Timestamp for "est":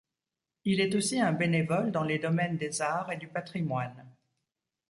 0.81-0.95